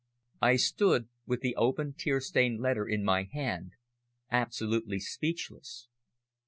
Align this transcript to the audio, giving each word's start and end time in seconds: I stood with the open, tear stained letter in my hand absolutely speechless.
I 0.41 0.55
stood 0.55 1.09
with 1.27 1.41
the 1.41 1.55
open, 1.55 1.93
tear 1.95 2.21
stained 2.21 2.59
letter 2.59 2.87
in 2.87 3.03
my 3.03 3.29
hand 3.31 3.73
absolutely 4.31 4.99
speechless. 4.99 5.89